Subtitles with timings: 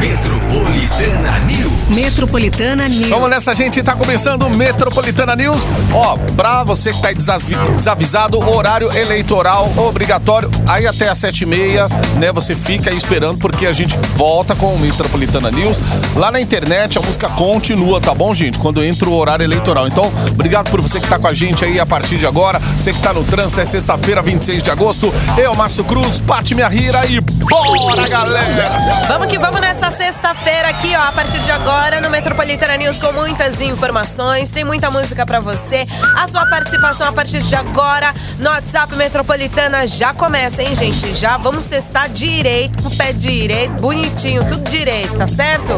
[0.00, 1.70] Metropolitana News.
[1.90, 3.08] Metropolitana News.
[3.10, 3.82] Vamos nessa, gente.
[3.82, 5.60] Tá começando o Metropolitana News.
[5.92, 10.50] Ó, pra você que tá desavi- desavisado, horário eleitoral obrigatório.
[10.66, 11.86] Aí até às sete e meia,
[12.16, 12.32] né?
[12.32, 15.78] Você fica aí esperando porque a gente volta com o Metropolitana News.
[16.16, 18.58] Lá na internet a música continua, tá bom, gente?
[18.58, 19.86] Quando entra o horário eleitoral.
[19.86, 22.58] Então, obrigado por você que tá com a gente aí a partir de agora.
[22.78, 25.12] Você que tá no trânsito, é sexta-feira, 26 de agosto.
[25.36, 28.70] Eu, Márcio Cruz, Pati Minha Rira e bora, galera!
[29.08, 33.12] Vamos que vamos nessa sexta-feira aqui, ó, a partir de agora no Metropolitana News com
[33.12, 35.86] muitas informações, tem muita música pra você.
[36.16, 41.14] A sua participação a partir de agora no WhatsApp Metropolitana já começa, hein, gente?
[41.14, 45.74] Já vamos sextar direito, com o pé direito, bonitinho, tudo direito, tá certo?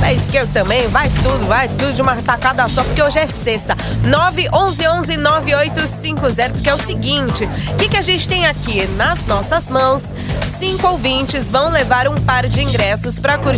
[0.00, 3.76] Pé esquerdo também, vai tudo, vai tudo de uma tacada só, porque hoje é sexta.
[4.06, 9.68] 911 9850, porque é o seguinte, o que, que a gente tem aqui nas nossas
[9.68, 10.12] mãos?
[10.58, 13.55] Cinco ouvintes vão levar um par de ingressos pra curtir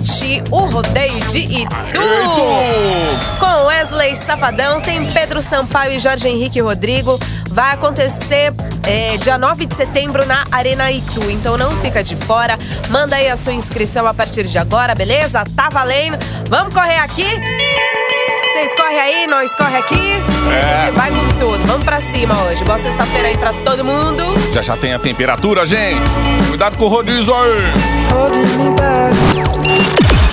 [0.50, 2.00] o rodeio de Itu.
[3.38, 7.18] Com Wesley Safadão, tem Pedro Sampaio e Jorge Henrique Rodrigo.
[7.50, 8.52] Vai acontecer
[8.86, 11.30] é, dia 9 de setembro na Arena Itu.
[11.30, 12.56] Então não fica de fora.
[12.90, 15.44] Manda aí a sua inscrição a partir de agora, beleza?
[15.56, 16.16] Tá valendo.
[16.48, 17.26] Vamos correr aqui?
[18.52, 20.14] Vocês correm aí, nós corre aqui.
[20.48, 21.66] A gente vai com tudo.
[21.66, 22.64] Vamos pra cima hoje.
[22.64, 24.22] Boa sexta-feira aí pra todo mundo.
[24.52, 26.00] Já já tem a temperatura, gente.
[26.48, 27.62] Cuidado com o rodízio aí.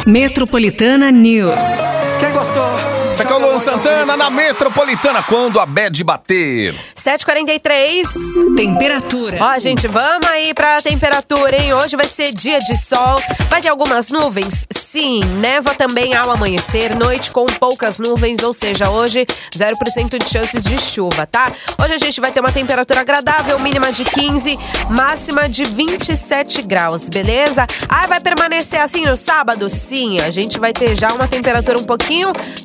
[0.05, 2.04] Metropolitana News.
[2.25, 2.63] Quem gostou?
[3.11, 6.73] Isso aqui é o Luan Santana na Metropolitana, quando a bad bater.
[6.95, 8.55] 7h43.
[8.57, 9.37] Temperatura.
[9.39, 11.73] Ó, gente, vamos aí pra temperatura, hein?
[11.75, 13.15] Hoje vai ser dia de sol.
[13.47, 14.65] Vai ter algumas nuvens?
[14.75, 15.23] Sim.
[15.39, 16.95] Neva também ao amanhecer.
[16.95, 21.51] Noite com poucas nuvens, ou seja, hoje 0% de chances de chuva, tá?
[21.79, 24.57] Hoje a gente vai ter uma temperatura agradável, mínima de 15,
[24.89, 27.67] máxima de 27 graus, beleza?
[27.87, 29.69] Ah, vai permanecer assim no sábado?
[29.69, 30.21] Sim.
[30.21, 32.14] A gente vai ter já uma temperatura um pouquinho,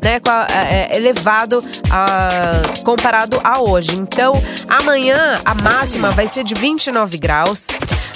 [0.03, 3.93] né, com a- é, é, elevado a- comparado a hoje.
[3.97, 4.33] Então,
[4.69, 7.67] amanhã a máxima vai ser de 29 graus.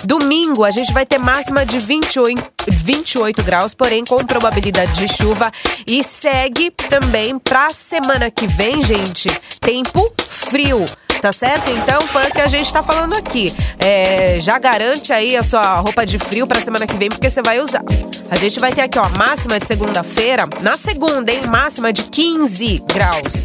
[0.05, 5.50] Domingo a gente vai ter máxima de 28, 28 graus, porém com probabilidade de chuva.
[5.87, 9.28] E segue também pra semana que vem, gente,
[9.61, 10.84] tempo frio.
[11.25, 11.71] Tá certo?
[11.71, 13.51] Então foi o que a gente tá falando aqui.
[13.79, 17.41] É, já garante aí a sua roupa de frio pra semana que vem, porque você
[17.41, 17.83] vai usar.
[18.31, 20.47] A gente vai ter aqui, ó, máxima de segunda-feira.
[20.61, 21.41] Na segunda, hein?
[21.51, 23.43] Máxima de 15 graus.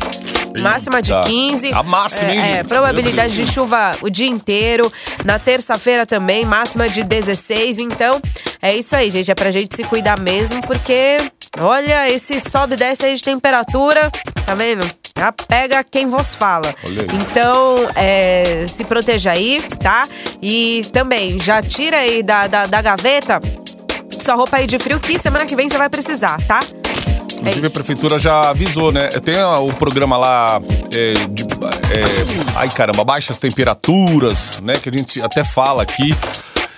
[0.61, 1.25] Máxima de Eita.
[1.29, 1.71] 15.
[1.71, 4.91] A máxima, hein, É, é, probabilidade de chuva o dia inteiro.
[5.23, 7.77] Na terça-feira também, máxima de 16.
[7.79, 8.11] Então,
[8.61, 9.31] é isso aí, gente.
[9.31, 11.17] É pra gente se cuidar mesmo, porque,
[11.57, 14.11] olha, esse sobe e desce aí de temperatura,
[14.45, 14.85] tá vendo?
[15.19, 16.73] Já pega quem vos fala.
[16.87, 17.07] Olha aí.
[17.11, 20.03] Então, é, se proteja aí, tá?
[20.41, 23.41] E também, já tira aí da, da, da gaveta
[24.09, 26.59] sua roupa aí de frio, que semana que vem você vai precisar, tá?
[26.61, 27.71] É Inclusive a isso.
[27.71, 29.07] prefeitura já avisou, né?
[29.07, 30.61] Tem o programa lá
[30.95, 31.43] é, de.
[31.43, 34.73] é, ai caramba, baixas temperaturas, né?
[34.73, 36.13] Que a gente até fala aqui.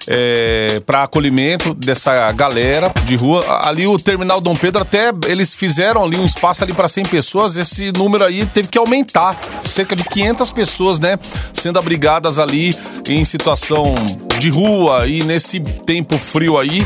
[0.07, 3.43] É, para acolhimento dessa galera de rua.
[3.63, 7.55] Ali o Terminal Dom Pedro até eles fizeram ali um espaço ali para 100 pessoas.
[7.55, 11.19] Esse número aí teve que aumentar, cerca de 500 pessoas, né,
[11.53, 12.71] sendo abrigadas ali
[13.07, 13.93] em situação
[14.39, 16.85] de rua e nesse tempo frio aí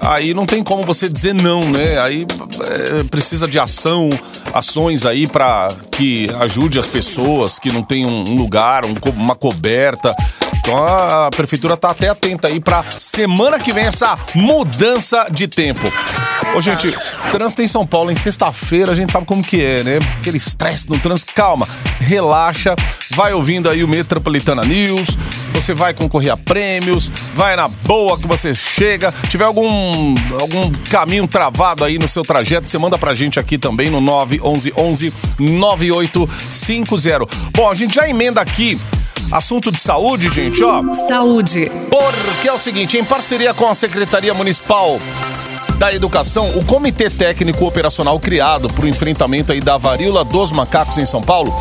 [0.00, 1.98] aí não tem como você dizer não, né?
[1.98, 2.26] Aí
[2.64, 4.10] é, precisa de ação,
[4.52, 10.14] ações aí para que ajude as pessoas que não tem um lugar, um uma coberta.
[10.66, 15.86] Então a prefeitura tá até atenta aí pra semana que vem essa mudança de tempo.
[16.56, 16.92] Ô, gente,
[17.30, 19.98] trânsito em São Paulo em sexta-feira, a gente sabe como que é, né?
[20.18, 21.32] Aquele estresse no trânsito.
[21.34, 21.68] Calma,
[22.00, 22.74] relaxa,
[23.12, 25.16] vai ouvindo aí o Metropolitana News,
[25.52, 29.14] você vai concorrer a prêmios, vai na boa que você chega.
[29.28, 33.88] Tiver algum, algum caminho travado aí no seu trajeto, você manda pra gente aqui também
[33.88, 37.24] no 911 9850.
[37.52, 38.76] Bom, a gente já emenda aqui
[39.30, 40.82] assunto de saúde, gente, ó.
[41.08, 41.70] Saúde.
[41.90, 44.98] Porque é o seguinte, em parceria com a Secretaria Municipal
[45.78, 50.96] da Educação, o Comitê Técnico Operacional criado para o enfrentamento aí da varíola dos macacos
[50.96, 51.54] em São Paulo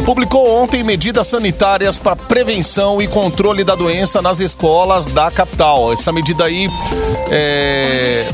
[0.00, 5.92] publicou ontem medidas sanitárias para prevenção e controle da doença nas escolas da capital.
[5.92, 6.68] Essa medida aí
[7.30, 8.26] é,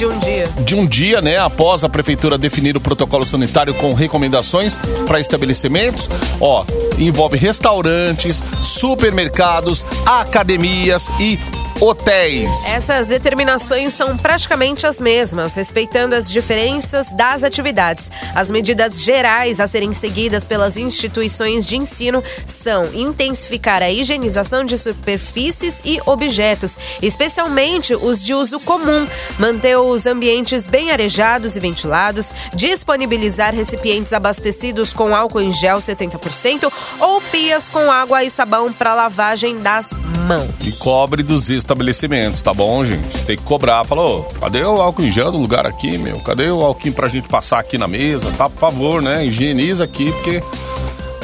[0.00, 0.44] De um dia.
[0.64, 6.08] de um dia, né, após a prefeitura definir o protocolo sanitário com recomendações para estabelecimentos,
[6.40, 6.64] ó,
[6.98, 11.38] envolve restaurantes, supermercados, academias e
[11.80, 12.66] hotéis.
[12.66, 18.10] Essas determinações são praticamente as mesmas, respeitando as diferenças das atividades.
[18.34, 24.76] As medidas gerais a serem seguidas pelas instituições de ensino são intensificar a higienização de
[24.76, 29.06] superfícies e objetos, especialmente os de uso comum,
[29.38, 36.70] manter os ambientes bem arejados e ventilados, disponibilizar recipientes abastecidos com álcool em gel 70%
[36.98, 39.90] ou pias com água e sabão para lavagem das
[40.26, 40.50] mãos.
[40.66, 43.24] E cobre dos estabelecimentos, tá bom, gente?
[43.24, 43.84] Tem que cobrar.
[43.84, 46.18] Falou, cadê o álcool em gel do lugar aqui, meu?
[46.20, 48.30] Cadê o álcool pra gente passar aqui na mesa?
[48.32, 49.24] Tá, por favor, né?
[49.24, 50.42] Higieniza aqui, porque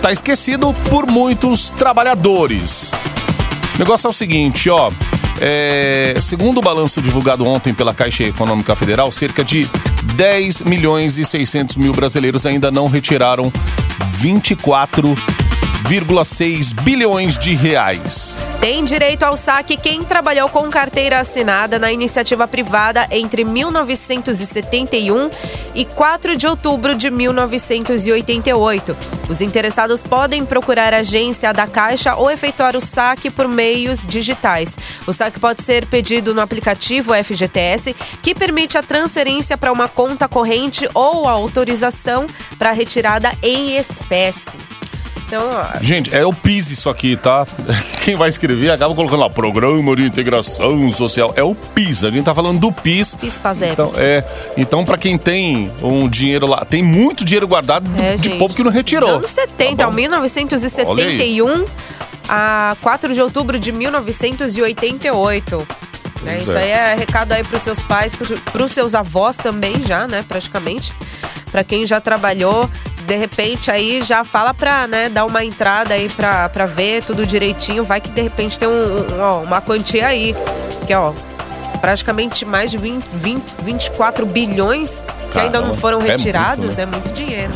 [0.00, 2.92] tá esquecido por muitos trabalhadores.
[3.74, 4.90] O negócio é o seguinte, ó.
[5.42, 9.68] é, segundo o balanço divulgado ontem pela Caixa Econômica Federal, cerca de
[10.14, 13.52] 10 milhões e 600 mil brasileiros ainda não retiraram
[15.90, 18.38] 24,6 bilhões de reais.
[18.60, 25.28] Tem direito ao saque quem trabalhou com carteira assinada na iniciativa privada entre 1971
[25.74, 28.96] e 4 de outubro de 1988.
[29.28, 34.78] Os interessados podem procurar a agência da Caixa ou efetuar o saque por meios digitais.
[35.08, 40.28] O saque pode ser pedido no aplicativo FGTS, que permite a transferência para uma conta
[40.28, 44.79] corrente ou a autorização para retirada em espécie.
[45.30, 45.48] Então,
[45.80, 47.46] Gente, é o PIS isso aqui, tá?
[48.04, 51.32] Quem vai escrever acaba colocando lá Programa de Integração Social.
[51.36, 53.14] É o PIS, a gente tá falando do PIS.
[53.14, 53.72] PIS PASEP.
[53.72, 54.24] Então, é,
[54.56, 58.38] então para quem tem um dinheiro lá, tem muito dinheiro guardado do- É, de gente.
[58.38, 59.08] povo que não retirou.
[59.16, 59.92] Anos 70, Tá bom?
[59.94, 61.64] 1971
[62.28, 65.58] a 4 de outubro de 1988.
[66.22, 66.62] Né, Pois Isso é.
[66.62, 70.92] aí é recado aí pros seus pais, pro- pros seus avós também já, né, praticamente.
[71.50, 72.68] Pra quem já trabalhou,
[73.06, 77.26] de repente aí já fala pra, né, dar uma entrada aí pra, pra ver tudo
[77.26, 77.84] direitinho.
[77.84, 80.34] Vai que de repente tem um, um, ó, uma quantia aí,
[80.86, 81.12] que ó,
[81.80, 86.76] praticamente mais de 20, 20 24 bilhões que ainda não Caramba, foram é muito, retirados,
[86.76, 86.82] né?
[86.82, 87.52] é muito dinheiro.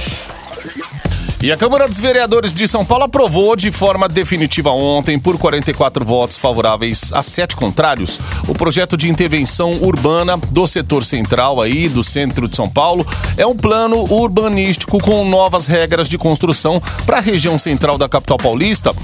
[1.44, 6.02] E a Câmara dos Vereadores de São Paulo aprovou de forma definitiva ontem, por 44
[6.02, 12.02] votos favoráveis a sete contrários, o projeto de intervenção urbana do setor central aí, do
[12.02, 13.06] centro de São Paulo.
[13.36, 18.38] É um plano urbanístico com novas regras de construção para a região central da capital
[18.38, 18.94] paulista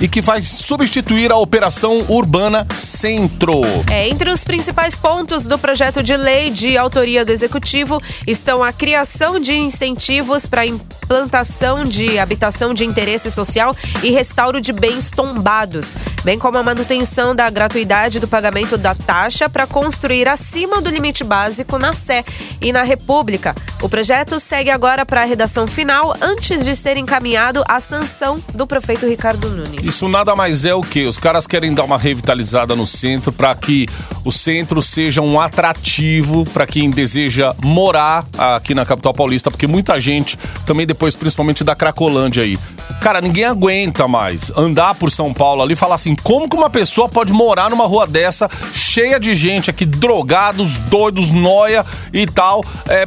[0.00, 3.60] e que vai substituir a Operação Urbana Centro.
[3.90, 8.72] É, entre os principais pontos do projeto de lei de autoria do Executivo estão a
[8.72, 15.94] criação de incentivos para implantação de habitação de interesse social e restauro de bens tombados,
[16.24, 21.24] bem como a manutenção da gratuidade do pagamento da taxa para construir acima do limite
[21.24, 22.24] básico na Sé
[22.60, 23.54] e na República.
[23.82, 28.66] O projeto segue agora para a redação final antes de ser encaminhado à sanção do
[28.66, 29.82] prefeito Ricardo Nunes.
[29.82, 31.06] Isso nada mais é o que?
[31.06, 33.88] Os caras querem dar uma revitalizada no centro para que
[34.24, 39.98] o centro seja um atrativo para quem deseja morar aqui na capital paulista, porque muita
[39.98, 42.58] gente, também depois principalmente da Cracolândia aí.
[43.00, 46.68] Cara, ninguém aguenta mais andar por São Paulo ali e falar assim: como que uma
[46.68, 52.62] pessoa pode morar numa rua dessa, cheia de gente aqui, drogados, doidos, noia e tal.
[52.86, 53.06] É,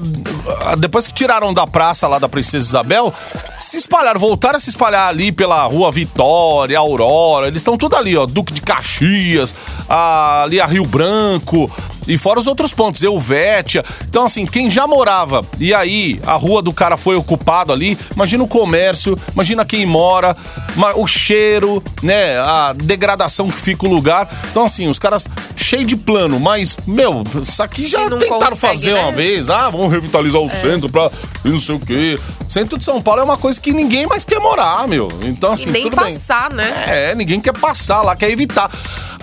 [0.80, 3.14] depois que tiraram da praça lá da Princesa Isabel,
[3.60, 7.46] se espalharam, voltaram a se espalhar ali pela Rua Vitória, Aurora.
[7.48, 8.26] Eles estão tudo ali, ó.
[8.26, 9.54] Duque de Caxias,
[9.88, 11.70] a- ali a Rio Branco.
[12.08, 13.84] E fora os outros pontos, Elvétia.
[14.08, 18.44] Então, assim, quem já morava e aí a rua do cara foi ocupada ali, imagina
[18.44, 20.36] o comércio, imagina quem mora,
[20.96, 22.38] o cheiro, né?
[22.40, 24.30] A degradação que fica o lugar.
[24.52, 28.94] Então, assim, os caras cheio de plano, mas, meu, isso aqui já tentaram consegue, fazer
[28.94, 29.02] né?
[29.02, 29.50] uma vez.
[29.50, 31.10] Ah, vamos revitalizar o centro pra
[31.44, 32.20] não sei o quê.
[32.48, 35.10] Centro de São Paulo é uma coisa que ninguém mais quer morar, meu.
[35.24, 36.14] Então, assim, E nem tudo bem.
[36.14, 36.72] passar, né?
[36.88, 38.70] É, ninguém quer passar lá, quer evitar.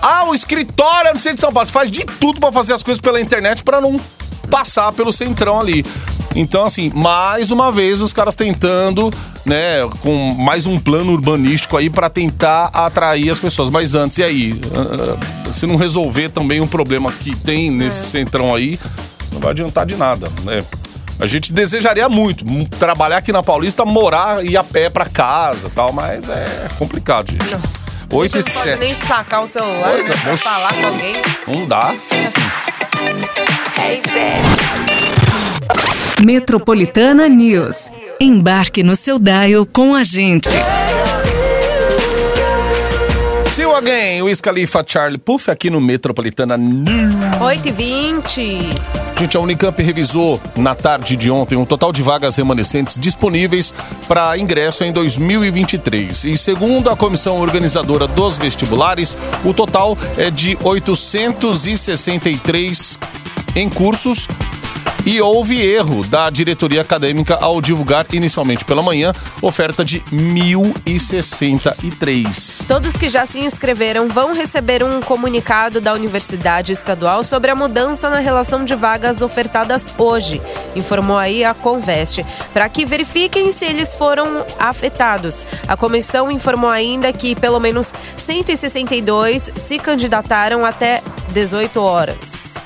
[0.01, 1.65] Ah, o escritório é no centro de São Paulo.
[1.65, 3.99] Você faz de tudo pra fazer as coisas pela internet pra não
[4.49, 5.85] passar pelo centrão ali.
[6.35, 9.11] Então, assim, mais uma vez os caras tentando,
[9.45, 13.69] né, com mais um plano urbanístico aí pra tentar atrair as pessoas.
[13.69, 14.61] Mas antes, e aí?
[14.73, 18.79] Ah, se não resolver também um problema que tem nesse centrão aí,
[19.31, 20.61] não vai adiantar de nada, né?
[21.19, 22.45] A gente desejaria muito
[22.79, 26.67] trabalhar aqui na Paulista, morar e ir a pé pra casa e tal, mas é
[26.79, 27.80] complicado, gente.
[28.11, 28.79] 8 e Você não pode 7.
[28.79, 30.43] nem sacar o celular Pois é, pra moço.
[30.43, 31.15] falar com alguém.
[31.47, 31.93] Não dá.
[36.23, 37.91] Metropolitana News.
[38.19, 40.49] Embarque no seu dial com a gente.
[43.81, 47.15] Again, Wiz Khalifa Charlie Puff aqui no Metropolitana News.
[47.41, 48.59] 8 e 20
[49.17, 53.73] Gente, a Unicamp revisou na tarde de ontem um total de vagas remanescentes disponíveis
[54.07, 56.25] para ingresso em 2023.
[56.25, 62.99] E segundo a comissão organizadora dos vestibulares, o total é de 863
[63.55, 64.27] em cursos.
[65.03, 72.67] E houve erro da diretoria acadêmica ao divulgar inicialmente pela manhã oferta de 1.063.
[72.67, 78.11] Todos que já se inscreveram vão receber um comunicado da Universidade Estadual sobre a mudança
[78.11, 80.39] na relação de vagas ofertadas hoje,
[80.75, 85.43] informou aí a Conveste, para que verifiquem se eles foram afetados.
[85.67, 91.01] A comissão informou ainda que pelo menos 162 se candidataram até
[91.33, 92.61] 18 horas.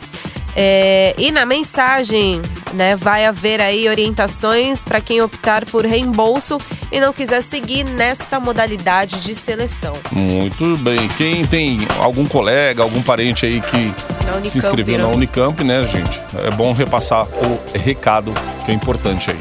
[0.56, 2.42] É, e na mensagem,
[2.74, 6.58] né, vai haver aí orientações para quem optar por reembolso
[6.92, 9.94] e não quiser seguir nesta modalidade de seleção.
[10.12, 11.08] Muito bem.
[11.18, 15.08] Quem tem algum colega, algum parente aí que Unicamp, se inscreveu na?
[15.08, 16.22] Unicamp, né, gente?
[16.44, 18.34] É bom repassar o recado
[18.66, 19.40] que é importante aí.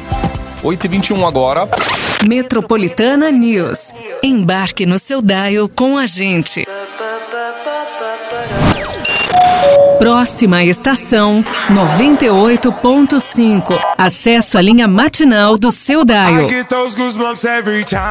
[0.63, 1.67] 8h21 agora.
[2.27, 3.93] Metropolitana News.
[4.23, 6.65] Embarque no seu dial com a gente.
[10.05, 13.73] Próxima estação 98.5.
[13.97, 16.47] Acesso à linha matinal do seu time.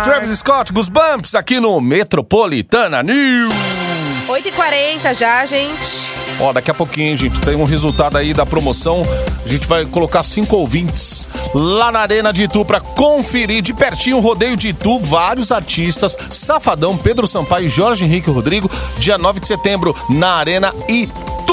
[0.02, 3.54] Travis Scott, Goosebumps, aqui no Metropolitana News.
[4.26, 6.10] 8h40 já, gente.
[6.40, 9.02] Ó, daqui a pouquinho, gente, tem um resultado aí da promoção.
[9.44, 14.16] A gente vai colocar cinco ouvintes lá na Arena de Itu pra conferir de pertinho
[14.16, 14.98] o rodeio de Itu.
[14.98, 21.43] Vários artistas, Safadão, Pedro Sampaio, Jorge Henrique Rodrigo, dia 9 de setembro, na Arena Itu.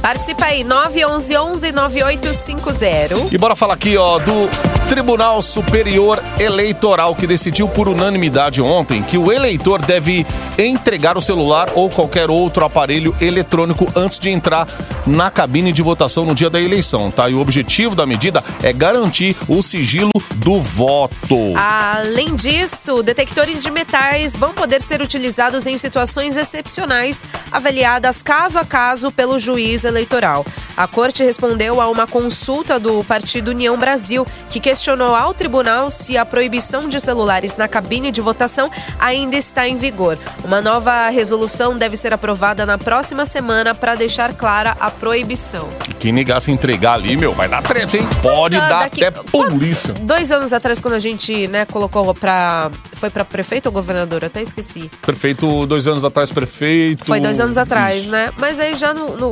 [0.00, 3.32] Participa aí, 911-9850.
[3.32, 4.48] E bora falar aqui, ó, do
[4.88, 10.26] Tribunal Superior Eleitoral, que decidiu por unanimidade ontem que o eleitor deve
[10.58, 14.66] entregar o celular ou qualquer outro aparelho eletrônico antes de entrar
[15.06, 17.28] na cabine de votação no dia da eleição, tá?
[17.28, 21.36] E o objetivo da medida é garantir o sigilo do voto.
[21.56, 28.64] Além disso, detectores de metais vão poder ser utilizados em situações excepcionais, avaliadas caso a
[28.64, 30.44] caso pelo juiz eleitoral.
[30.76, 36.16] A corte respondeu a uma consulta do Partido União Brasil, que questionou ao tribunal se
[36.16, 40.18] a proibição de celulares na cabine de votação ainda está em vigor.
[40.44, 45.68] Uma nova resolução deve ser aprovada na próxima semana para deixar clara a proibição.
[45.98, 48.08] Quem negar se entregar ali, meu, vai dar treta, hein?
[48.22, 49.92] Pode Pois é, dar daqui- até polícia.
[49.94, 52.70] Dois anos atrás, quando a gente, né, colocou pra.
[52.94, 54.24] Foi pra prefeito ou governador?
[54.24, 54.90] Até esqueci.
[55.02, 57.04] Prefeito, dois anos atrás, prefeito.
[57.04, 58.10] Foi dois anos atrás, Isso.
[58.10, 58.30] né?
[58.38, 59.29] Mas aí já no, no-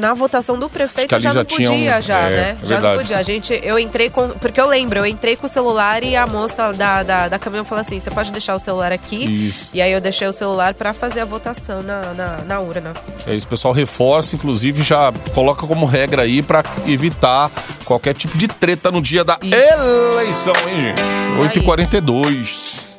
[0.00, 2.56] na votação do prefeito já, já não tinha podia, um- já, é, né?
[2.62, 3.18] é já não podia.
[3.18, 4.28] A gente, eu entrei com.
[4.30, 7.64] Porque eu lembro, eu entrei com o celular e a moça da, da, da caminhão
[7.64, 9.46] falou assim: você pode deixar o celular aqui.
[9.46, 9.70] Isso.
[9.72, 12.92] E aí eu deixei o celular pra fazer a votação na, na, na urna.
[13.26, 17.50] É isso, o pessoal reforça, inclusive já coloca como regra aí pra evitar
[17.84, 21.00] qualquer tipo de treta no dia da eleição, hein, gente?
[21.00, 21.48] aí.
[21.48, 22.95] 8h42.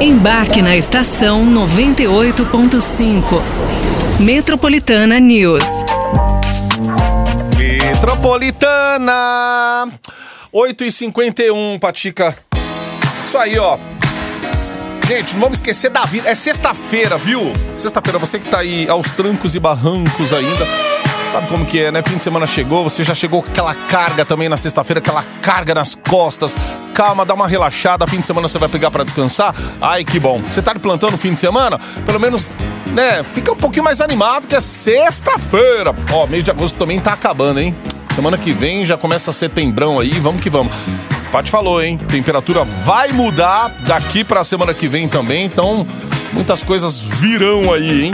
[0.00, 3.42] Embarque na estação 98.5.
[4.18, 5.62] Metropolitana News.
[7.58, 9.92] Metropolitana!
[10.54, 12.34] 8h51, Patica.
[13.26, 13.76] Isso aí, ó.
[15.06, 16.30] Gente, não vamos esquecer da vida.
[16.30, 17.52] É sexta-feira, viu?
[17.76, 20.66] Sexta-feira, você que tá aí aos trancos e barrancos ainda.
[21.24, 22.02] Sabe como que é, né?
[22.02, 25.74] Fim de semana chegou, você já chegou com aquela carga também na sexta-feira, aquela carga
[25.74, 26.56] nas costas.
[26.92, 29.54] Calma, dá uma relaxada, fim de semana você vai pegar pra descansar.
[29.80, 30.40] Ai, que bom.
[30.42, 31.78] Você tá no fim de semana?
[32.04, 32.50] Pelo menos,
[32.86, 35.94] né, fica um pouquinho mais animado que é sexta-feira.
[36.12, 37.74] Ó, mês de agosto também tá acabando, hein?
[38.14, 40.72] Semana que vem já começa setembrão aí, vamos que vamos.
[41.30, 41.96] Paty falou, hein?
[42.08, 45.86] Temperatura vai mudar daqui pra semana que vem também, então
[46.32, 48.12] muitas coisas virão aí, hein?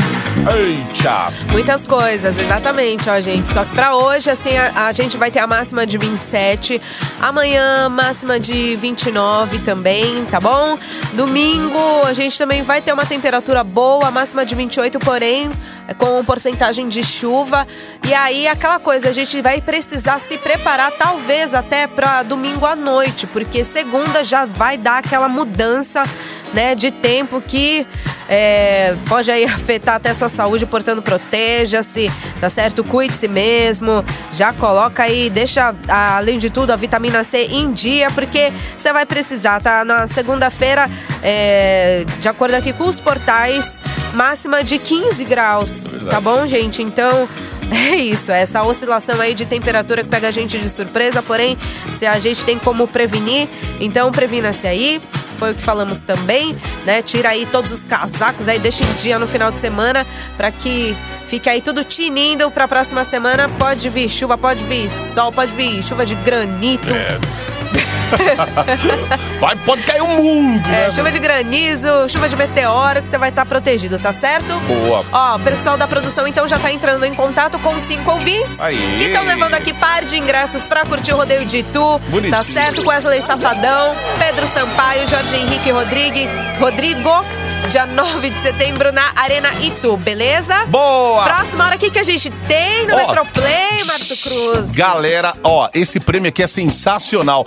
[0.54, 1.32] Eita!
[1.52, 3.48] Muitas coisas, exatamente, ó, gente.
[3.48, 6.80] Só que pra hoje, assim, a, a gente vai ter a máxima de 27.
[7.20, 10.78] Amanhã, máxima de 29 também, tá bom?
[11.14, 15.50] Domingo, a gente também vai ter uma temperatura boa, máxima de 28, porém,
[15.88, 17.66] é com porcentagem de chuva.
[18.06, 22.76] E aí, aquela coisa, a gente vai precisar se preparar, talvez até pra domingo à
[22.76, 26.04] noite, porque segunda já vai dar aquela mudança
[26.52, 27.86] né, de tempo que
[28.28, 32.10] é, pode aí afetar até a sua saúde, portanto, proteja-se,
[32.40, 32.82] tá certo?
[32.84, 38.52] Cuide-se mesmo, já coloca aí, deixa, além de tudo, a vitamina C em dia, porque
[38.76, 39.84] você vai precisar, tá?
[39.84, 40.90] Na segunda-feira,
[41.22, 43.80] é, de acordo aqui com os portais,
[44.12, 46.82] máxima de 15 graus, tá bom, gente?
[46.82, 47.28] Então.
[47.68, 51.58] É isso, é essa oscilação aí de temperatura que pega a gente de surpresa, porém,
[51.96, 53.48] se a gente tem como prevenir,
[53.80, 55.02] então previna-se aí,
[55.36, 57.02] foi o que falamos também, né?
[57.02, 60.96] Tira aí todos os casacos aí, deixa em dia no final de semana para que
[61.28, 63.48] fique aí tudo tinindo para a próxima semana.
[63.48, 66.92] Pode vir chuva, pode vir sol, pode vir chuva de granito.
[66.92, 67.85] É.
[69.40, 70.90] Vai, pode cair o mundo, É, né?
[70.90, 74.54] chuva de granizo, chuva de meteoro, que você vai estar protegido, tá certo?
[74.66, 75.04] Boa.
[75.12, 78.96] Ó, o pessoal da produção então já tá entrando em contato com cinco ouvintes Aí.
[78.98, 82.30] que estão levando aqui par de ingressos pra curtir o rodeio de Itu, Bonitinho.
[82.30, 82.86] tá certo?
[82.86, 86.28] Wesley Safadão, Pedro Sampaio, Jorge Henrique Rodrigue,
[86.60, 87.24] Rodrigo,
[87.68, 90.64] dia 9 de setembro na Arena Itu, beleza?
[90.66, 91.24] Boa!
[91.24, 92.96] Próxima hora, o que, que a gente tem no Ó.
[92.98, 94.72] Metroplay, Marto Cruz?
[94.72, 97.44] Galera, ó, esse prêmio aqui é sensacional.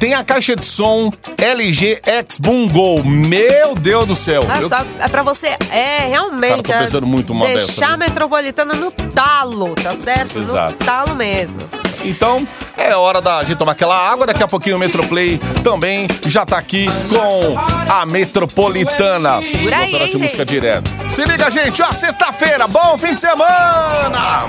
[0.00, 3.04] Tem a caixa de som LG X Boom Go.
[3.04, 4.42] Meu Deus do céu.
[4.48, 6.62] Ah, Eu- só é pra você, é, realmente.
[6.62, 10.38] Cara, tô pensando muito uma Deixar dessa, a metropolitana no talo, tá certo?
[10.38, 10.72] Exato.
[10.72, 11.60] No talo mesmo.
[12.02, 14.26] Então, é hora da gente tomar aquela água.
[14.26, 17.58] Daqui a pouquinho o Metroplay também já tá aqui com
[17.92, 19.42] a Metropolitana.
[19.42, 20.90] Segura aí, de hein, música direto.
[21.10, 21.82] Se liga, gente.
[21.82, 22.66] Ó, sexta-feira.
[22.66, 24.46] Bom fim de semana.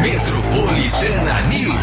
[0.00, 1.42] Metropolitana.